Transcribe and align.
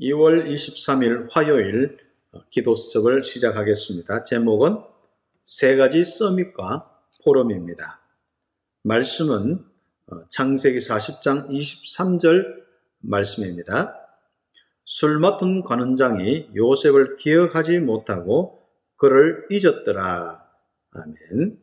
2월 0.00 0.46
23일 0.46 1.28
화요일 1.30 1.98
기도 2.50 2.76
수첩을 2.76 3.24
시작하겠습니다. 3.24 4.22
제목은 4.22 4.78
세 5.42 5.76
가지 5.76 6.04
서밋과 6.04 6.88
포럼입니다. 7.24 8.00
말씀은 8.82 9.64
창세기 10.30 10.78
40장 10.78 11.48
23절 11.48 12.62
말씀입니다. 13.00 13.94
술 14.84 15.18
맡은 15.18 15.62
관원장이 15.62 16.50
요셉을 16.54 17.16
기억하지 17.16 17.80
못하고 17.80 18.62
그를 18.96 19.46
잊었더라. 19.50 20.46
아멘. 20.92 21.58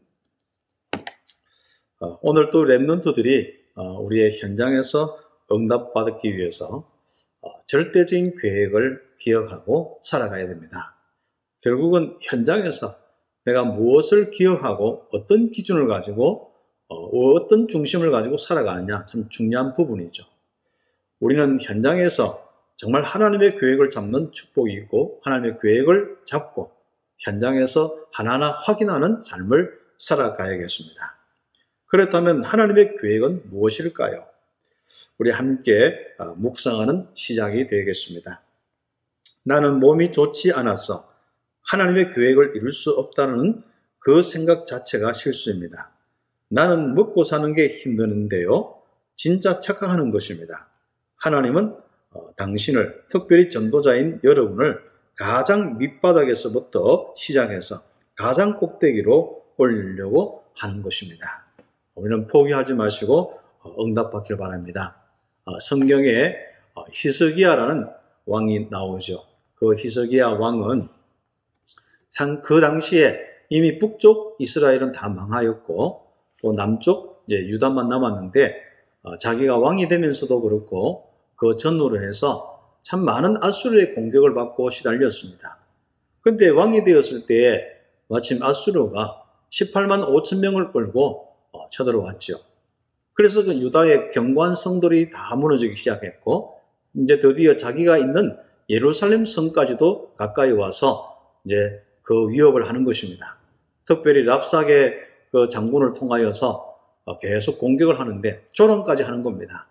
어, 2.01 2.19
오늘 2.21 2.51
또 2.51 2.63
랩런트들이 2.65 3.53
어, 3.75 3.99
우리의 4.01 4.39
현장에서 4.39 5.17
응답받기 5.51 6.37
위해서 6.37 6.67
어, 6.77 6.94
절대적인 7.67 8.35
계획을 8.41 9.01
기억하고 9.19 9.99
살아가야 10.03 10.47
됩니다. 10.47 10.95
결국은 11.61 12.17
현장에서 12.21 12.95
내가 13.45 13.63
무엇을 13.63 14.31
기억하고 14.31 15.07
어떤 15.13 15.51
기준을 15.51 15.87
가지고 15.87 16.51
어떤 16.87 17.67
중심을 17.67 18.11
가지고 18.11 18.37
살아가느냐 18.37 19.05
참 19.05 19.29
중요한 19.29 19.73
부분이죠. 19.73 20.23
우리는 21.19 21.59
현장에서 21.61 22.45
정말 22.75 23.03
하나님의 23.03 23.57
계획을 23.57 23.89
잡는 23.89 24.31
축복이 24.31 24.73
있고 24.73 25.21
하나님의 25.23 25.57
계획을 25.61 26.17
잡고 26.25 26.71
현장에서 27.19 28.05
하나하나 28.11 28.51
확인하는 28.51 29.19
삶을 29.21 29.71
살아가야겠습니다. 29.97 31.15
그렇다면 31.87 32.43
하나님의 32.43 32.97
계획은 33.01 33.49
무엇일까요? 33.49 34.25
우리 35.17 35.31
함께 35.31 35.95
어, 36.17 36.35
묵상하는 36.35 37.07
시작이 37.13 37.67
되겠습니다. 37.67 38.41
나는 39.43 39.79
몸이 39.79 40.11
좋지 40.11 40.51
않아서 40.53 41.11
하나님의 41.63 42.13
계획을 42.13 42.55
이룰 42.55 42.71
수 42.71 42.91
없다는 42.91 43.63
그 43.99 44.23
생각 44.23 44.67
자체가 44.67 45.13
실수입니다. 45.13 45.91
나는 46.49 46.93
먹고 46.93 47.23
사는 47.23 47.53
게 47.53 47.67
힘드는데요. 47.67 48.81
진짜 49.15 49.59
착각하는 49.59 50.11
것입니다. 50.11 50.69
하나님은 51.17 51.75
어, 52.11 52.35
당신을 52.35 53.05
특별히 53.09 53.49
전도자인 53.49 54.19
여러분을 54.23 54.79
가장 55.15 55.77
밑바닥에서부터 55.77 57.13
시작해서 57.17 57.81
가장 58.15 58.57
꼭대기로 58.59 59.45
올리려고 59.57 60.43
하는 60.55 60.81
것입니다. 60.81 61.45
우리는 61.95 62.27
포기하지 62.27 62.73
마시고 62.73 63.33
어, 63.33 63.44
응답받길 63.79 64.37
바랍니다. 64.37 64.97
어, 65.45 65.59
성경에 65.59 66.35
어, 66.73 66.83
히스기야라는 66.91 67.87
왕이 68.25 68.67
나오죠. 68.69 69.23
그 69.55 69.75
히스기야 69.75 70.29
왕은 70.29 70.87
참그 72.09 72.61
당시에 72.61 73.19
이미 73.49 73.77
북쪽 73.77 74.37
이스라엘은 74.39 74.91
다 74.91 75.09
망하였고 75.09 76.05
또 76.41 76.53
남쪽 76.53 77.25
유다만 77.29 77.89
남았는데 77.89 78.61
자기가 79.19 79.57
왕이 79.57 79.87
되면서도 79.87 80.41
그렇고 80.41 81.09
그 81.35 81.57
전후로 81.57 82.01
해서 82.01 82.77
참 82.81 83.03
많은 83.03 83.43
아수르의 83.43 83.93
공격을 83.93 84.33
받고 84.33 84.69
시달렸습니다. 84.71 85.59
근데 86.21 86.49
왕이 86.49 86.83
되었을 86.83 87.25
때에 87.25 87.61
마침 88.07 88.41
아수르가 88.41 89.23
18만 89.51 90.07
5천 90.07 90.39
명을 90.39 90.71
끌고 90.71 91.27
쳐들어왔죠. 91.71 92.39
그래서 93.15 93.43
그 93.43 93.53
유다의 93.55 94.11
경관 94.11 94.53
성들이 94.53 95.09
다 95.09 95.35
무너지기 95.35 95.75
시작했고 95.75 96.59
이제 96.93 97.19
드디어 97.19 97.55
자기가 97.55 97.97
있는 97.97 98.37
예루살렘 98.69 99.25
성까지도 99.25 100.13
가까이 100.17 100.51
와서 100.51 101.17
이제 101.43 101.81
그 102.03 102.29
위협을 102.29 102.67
하는 102.67 102.83
것입니다. 102.83 103.37
특별히 103.85 104.23
랍삭의 104.23 104.93
그 105.31 105.49
장군을 105.49 105.93
통하여서 105.93 106.75
계속 107.21 107.57
공격을 107.57 107.99
하는데 107.99 108.47
조롱까지 108.51 109.03
하는 109.03 109.23
겁니다. 109.23 109.67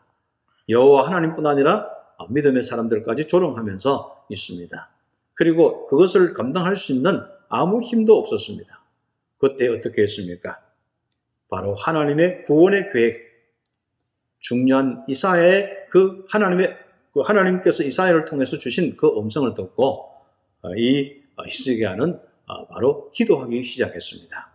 여호와 0.69 1.07
하나님뿐 1.07 1.47
아니라 1.47 1.89
믿음의 2.31 2.63
사람들까지 2.63 3.27
조롱하면서 3.27 4.27
있습니다. 4.31 4.91
그리고 5.35 5.87
그것을 5.87 6.33
감당할 6.33 6.77
수 6.77 6.93
있는 6.93 7.21
아무 7.49 7.83
힘도 7.83 8.19
없었습니다. 8.19 8.81
그때 9.39 9.69
어떻게 9.69 10.03
했습니까? 10.03 10.61
바로 11.51 11.75
하나님의 11.75 12.45
구원의 12.45 12.93
계획, 12.93 13.34
중요한 14.45 15.03
이사의 15.09 15.87
그 15.89 16.27
하나님의 16.29 16.77
그 17.15 17.21
하나님께서 17.21 17.83
이사야를 17.83 18.27
통해서 18.27 18.59
주신 18.59 18.95
그 18.95 19.09
음성을 19.09 19.53
듣고 19.55 20.11
어, 20.61 20.75
이 20.77 21.23
히스기야는 21.43 22.21
어, 22.47 22.67
바로 22.67 23.11
기도하기 23.13 23.63
시작했습니다. 23.63 24.51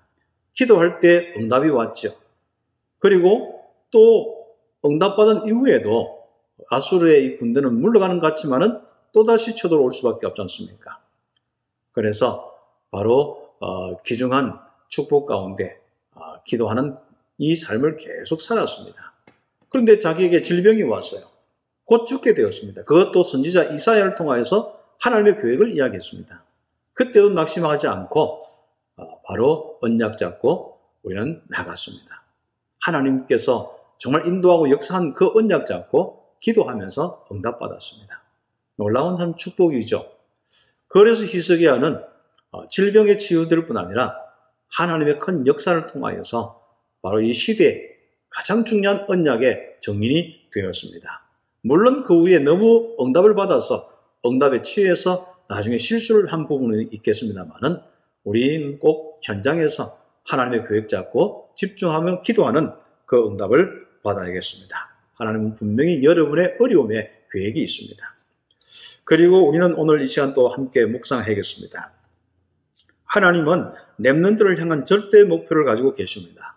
기도할 0.54 1.00
때 1.00 1.34
응답이 1.36 1.70
왔죠. 1.70 2.16
그리고 3.00 3.64
또 3.90 4.48
응답받은 4.86 5.48
이후에도 5.48 6.24
아수르의 6.70 7.26
이 7.26 7.38
군대는 7.38 7.82
물러가는 7.82 8.20
것 8.20 8.28
같지만은 8.28 8.82
또다시 9.12 9.56
쳐들어올 9.56 9.92
수밖에 9.92 10.28
없지 10.28 10.40
않습니까? 10.42 11.02
그래서 11.94 12.56
바로 12.92 13.56
어, 13.60 13.98
귀중한 14.04 14.60
축복 14.88 15.26
가운데 15.26 15.80
기도하는 16.46 16.96
이 17.40 17.56
삶을 17.56 17.98
계속 17.98 18.42
살았습니다. 18.42 19.14
그런데 19.70 20.00
자기에게 20.00 20.42
질병이 20.42 20.84
왔어요. 20.84 21.22
곧 21.86 22.06
죽게 22.06 22.34
되었습니다. 22.34 22.84
그것도 22.84 23.24
선지자 23.24 23.66
이사야를 23.66 24.16
통하여서 24.16 24.80
하나님의 25.00 25.42
계획을 25.42 25.76
이야기했습니다. 25.76 26.44
그때도 26.94 27.30
낙심하지 27.32 27.88
않고 27.88 28.44
어, 28.98 29.22
바로 29.26 29.78
언약 29.82 30.18
잡고 30.18 30.80
우리는 31.04 31.42
나갔습니다. 31.48 32.24
하나님께서 32.82 33.78
정말 33.98 34.26
인도하고 34.28 34.70
역사한 34.70 35.14
그 35.14 35.32
언약 35.34 35.66
잡고 35.66 36.26
기도하면서 36.40 37.26
응답받았습니다. 37.32 38.22
놀라운 38.76 39.18
참 39.18 39.36
축복이죠. 39.36 40.10
그래서 40.88 41.26
히스기야는 41.26 42.04
어, 42.52 42.68
질병에 42.70 43.18
치유될 43.18 43.68
뿐 43.68 43.78
아니라 43.78 44.16
하나님의 44.70 45.20
큰 45.20 45.46
역사를 45.48 45.86
통하여서 45.88 46.62
바로 47.02 47.22
이 47.22 47.34
시대에 47.34 47.99
가장 48.30 48.66
중요한 48.66 49.06
언약의 49.08 49.78
정인이 49.82 50.50
되었습니다. 50.54 51.24
물론 51.62 52.04
그 52.04 52.22
후에 52.22 52.40
너무 52.40 52.96
응답을 53.00 53.36
받아서 53.36 53.92
응답에 54.26 54.62
취해서 54.62 55.36
나중에 55.48 55.78
실수를 55.78 56.32
한 56.32 56.48
부분이 56.48 56.90
있겠습니다만은 56.92 57.80
우리는 58.24 58.80
꼭 58.80 59.20
현장에서 59.24 60.00
하나님의 60.26 60.68
계획 60.68 60.90
잡고 60.90 61.50
집중하며 61.56 62.22
기도하는 62.22 62.72
그 63.06 63.28
응답을 63.28 63.88
받아야겠습니다. 64.04 64.90
하나님은 65.16 65.56
분명히 65.56 66.04
여러분의 66.04 66.58
어려움에 66.60 67.12
계획이 67.32 67.60
있습니다. 67.62 68.16
그리고 69.04 69.50
우리는 69.50 69.74
오늘 69.74 70.02
이 70.02 70.08
시간 70.08 70.34
또 70.36 70.50
함께 70.50 70.86
묵상하겠습니다. 70.86 71.92
하나님은 73.06 73.74
Remnant를 74.00 74.60
향한 74.60 74.86
절대 74.86 75.24
목표를 75.24 75.66
가지고 75.66 75.96
계십니다. 75.96 76.56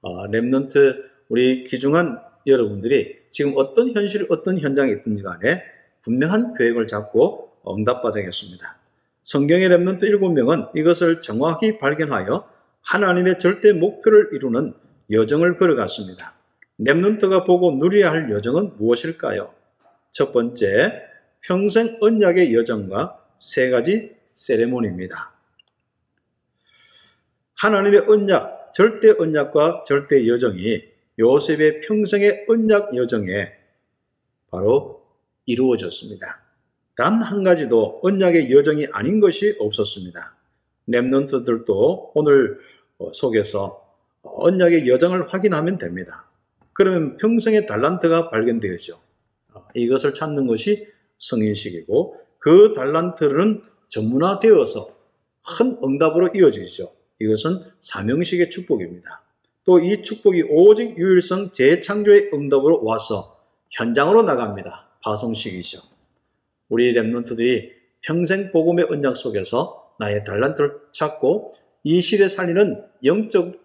어, 0.00 0.26
Remnant 0.28 0.96
우리 1.28 1.64
귀중한 1.64 2.20
여러분들이 2.46 3.16
지금 3.30 3.52
어떤 3.56 3.92
현실, 3.94 4.26
어떤 4.30 4.58
현장에 4.58 4.90
있든지 4.92 5.22
간에 5.22 5.62
분명한 6.02 6.54
계획을 6.54 6.86
잡고 6.86 7.52
응답받아야겠습니다. 7.66 8.78
성경의 9.22 9.68
Remnant 9.68 10.04
7명은 10.04 10.70
이것을 10.74 11.20
정확히 11.20 11.78
발견하여 11.78 12.48
하나님의 12.82 13.38
절대 13.38 13.72
목표를 13.72 14.30
이루는 14.32 14.72
여정을 15.10 15.58
걸어갔습니다. 15.58 16.34
Remnant가 16.80 17.46
보고 17.46 17.72
누려야 17.72 18.10
할 18.10 18.30
여정은 18.30 18.76
무엇일까요? 18.78 19.52
첫 20.12 20.32
번째, 20.32 21.02
평생 21.40 21.98
언약의 22.00 22.54
여정과 22.54 23.18
세 23.38 23.70
가지 23.70 24.16
세레모니입니다. 24.34 25.32
하나님의 27.56 28.04
언약, 28.08 28.57
절대 28.74 29.14
언약과 29.18 29.84
절대 29.86 30.26
여정이 30.26 30.82
요셉의 31.18 31.80
평생의 31.80 32.46
언약 32.48 32.94
여정에 32.96 33.52
바로 34.50 35.02
이루어졌습니다. 35.46 36.42
단 36.96 37.22
한 37.22 37.44
가지도 37.44 38.00
언약의 38.02 38.50
여정이 38.52 38.88
아닌 38.92 39.20
것이 39.20 39.56
없었습니다. 39.58 40.36
랩런트들도 40.88 42.10
오늘 42.14 42.58
어, 42.98 43.12
속에서 43.12 43.84
언약의 44.22 44.88
여정을 44.88 45.32
확인하면 45.32 45.78
됩니다. 45.78 46.28
그러면 46.72 47.16
평생의 47.16 47.66
달란트가 47.66 48.30
발견되었죠. 48.30 48.98
어, 49.54 49.68
이것을 49.74 50.12
찾는 50.14 50.46
것이 50.48 50.88
성인식이고 51.18 52.16
그 52.38 52.72
달란트는 52.74 53.62
전문화되어서 53.88 54.88
큰 55.56 55.78
응답으로 55.82 56.30
이어지죠. 56.34 56.92
이것은 57.20 57.62
사명식의 57.80 58.50
축복입니다. 58.50 59.22
또 59.64 59.78
이 59.80 60.02
축복이 60.02 60.44
오직 60.48 60.96
유일성 60.96 61.52
재창조의 61.52 62.30
응답으로 62.32 62.84
와서 62.84 63.38
현장으로 63.70 64.22
나갑니다. 64.22 64.88
파송식이죠. 65.02 65.80
우리 66.70 66.94
랩런트들이 66.94 67.70
평생 68.00 68.50
복음의 68.50 68.86
언약 68.88 69.16
속에서 69.16 69.94
나의 69.98 70.24
달란트를 70.24 70.72
찾고 70.92 71.50
이 71.84 72.00
시대 72.00 72.28
살리는 72.28 72.82
영적, 73.04 73.60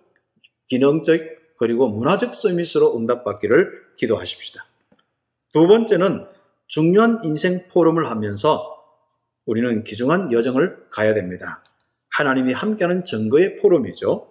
기능적, 0.68 1.22
그리고 1.58 1.88
문화적 1.88 2.34
서밋으로 2.34 2.98
응답받기를 2.98 3.96
기도하십시다. 3.96 4.66
두 5.54 5.68
번째는 5.68 6.26
중요한 6.68 7.22
인생 7.24 7.68
포럼을 7.70 8.10
하면서 8.10 8.74
우리는 9.46 9.84
귀중한 9.84 10.32
여정을 10.32 10.88
가야 10.90 11.14
됩니다. 11.14 11.64
하나님이 12.14 12.54
함께하는 12.54 13.06
증거의 13.06 13.58
포럼이죠. 13.58 14.28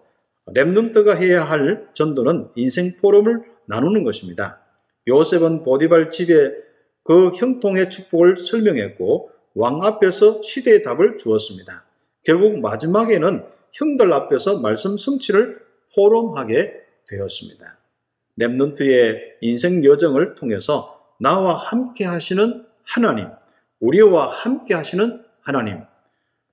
랩눈트가 0.46 1.16
해야 1.16 1.44
할 1.44 1.88
전도는 1.94 2.50
인생 2.56 2.96
포럼을 2.96 3.42
나누는 3.66 4.04
것입니다. 4.04 4.60
요셉은 5.08 5.62
보디발 5.64 6.10
집에 6.10 6.52
그 7.04 7.30
형통의 7.30 7.90
축복을 7.90 8.36
설명했고 8.36 9.30
왕 9.54 9.82
앞에서 9.82 10.42
시대의 10.42 10.82
답을 10.82 11.16
주었습니다. 11.16 11.84
결국 12.24 12.60
마지막에는 12.60 13.44
형들 13.72 14.12
앞에서 14.12 14.60
말씀 14.60 14.96
성취를 14.96 15.60
포럼하게 15.94 16.72
되었습니다. 17.08 17.78
Remnant의 18.38 19.18
인생 19.40 19.84
여정을 19.84 20.34
통해서 20.34 21.00
나와 21.18 21.54
함께 21.54 22.04
하시는 22.04 22.64
하나님, 22.84 23.28
우리와 23.80 24.28
함께 24.32 24.74
하시는 24.74 25.22
하나님, 25.40 25.80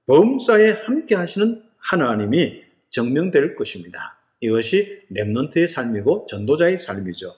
범사에 0.10 0.72
함께 0.72 1.14
하시는 1.14 1.62
하나님이 1.78 2.64
증명될 2.90 3.56
것입니다. 3.56 4.18
이것이 4.40 5.04
Remnant의 5.12 5.68
삶이고 5.68 6.26
전도자의 6.28 6.80
삶이죠. 6.80 7.36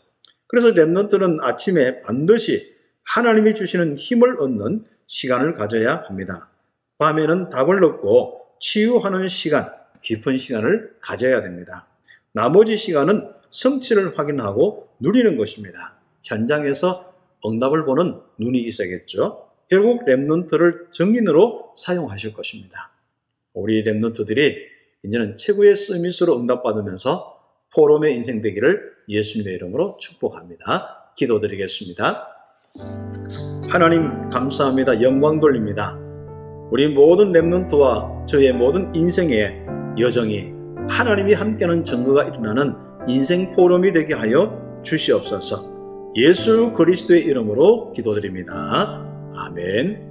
그래서 0.47 0.69
Remnant는 0.69 1.43
아침에 1.43 2.01
반드시 2.01 2.73
하나님이 3.03 3.55
주시는 3.55 3.97
힘을 3.97 4.39
얻는 4.39 4.85
시간을 5.07 5.55
가져야 5.55 6.05
합니다. 6.07 6.49
밤에는 6.97 7.49
답을 7.49 7.83
얻고 7.83 8.39
치유하는 8.61 9.27
시간, 9.27 9.69
깊은 10.01 10.37
시간을 10.37 10.95
가져야 11.01 11.41
됩니다. 11.41 11.87
나머지 12.31 12.77
시간은 12.77 13.33
성취를 13.49 14.17
확인하고 14.17 14.87
누리는 15.01 15.35
것입니다. 15.35 15.97
현장에서 16.23 17.13
응답을 17.45 17.83
보는 17.83 18.21
눈이 18.37 18.59
있어야겠죠. 18.59 19.50
결국 19.71 20.05
Remnant를 20.05 20.91
증인으로 20.91 21.71
사용하실 21.77 22.33
것입니다. 22.33 22.91
우리 23.53 23.85
Remnant들이 23.85 24.55
이제는 25.05 25.37
최고의 25.37 25.77
summit으로 25.77 26.37
응답받으면서 26.37 27.39
포럼의 27.73 28.13
인생 28.15 28.41
되기를 28.41 28.81
예수님의 29.07 29.53
이름으로 29.55 29.95
축복합니다. 29.97 31.13
기도드리겠습니다. 31.15 32.27
하나님 33.69 34.29
감사합니다. 34.29 35.01
영광 35.01 35.39
돌립니다. 35.39 35.97
우리 36.69 36.89
모든 36.89 37.31
랩넌트와 37.31 38.27
저의 38.27 38.51
모든 38.51 38.93
인생의 38.93 39.65
여정이 39.97 40.51
하나님이 40.89 41.33
함께하는 41.33 41.85
증거가 41.85 42.25
일어나는 42.25 42.75
인생 43.07 43.55
포럼이 43.55 43.93
되게 43.93 44.15
하여 44.15 44.81
주시옵소서. 44.83 46.11
예수 46.15 46.73
그리스도의 46.73 47.23
이름으로 47.23 47.93
기도드립니다. 47.93 49.10
아멘. 49.35 50.10